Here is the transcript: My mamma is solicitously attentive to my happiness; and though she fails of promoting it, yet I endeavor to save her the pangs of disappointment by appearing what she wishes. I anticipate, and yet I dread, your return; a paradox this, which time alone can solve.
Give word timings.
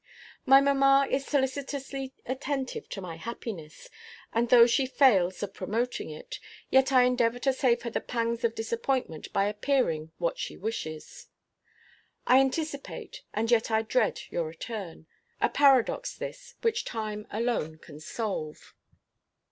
My 0.47 0.61
mamma 0.61 1.07
is 1.11 1.25
solicitously 1.27 2.11
attentive 2.25 2.89
to 2.89 3.01
my 3.01 3.17
happiness; 3.17 3.87
and 4.33 4.49
though 4.49 4.65
she 4.65 4.87
fails 4.87 5.43
of 5.43 5.53
promoting 5.53 6.09
it, 6.09 6.39
yet 6.71 6.91
I 6.91 7.03
endeavor 7.03 7.37
to 7.37 7.53
save 7.53 7.83
her 7.83 7.91
the 7.91 8.01
pangs 8.01 8.43
of 8.43 8.55
disappointment 8.55 9.31
by 9.31 9.45
appearing 9.45 10.11
what 10.17 10.39
she 10.39 10.57
wishes. 10.57 11.27
I 12.25 12.39
anticipate, 12.39 13.21
and 13.31 13.51
yet 13.51 13.69
I 13.69 13.83
dread, 13.83 14.21
your 14.31 14.45
return; 14.45 15.05
a 15.39 15.49
paradox 15.49 16.15
this, 16.17 16.55
which 16.63 16.83
time 16.83 17.27
alone 17.29 17.77
can 17.77 17.99
solve. 17.99 18.73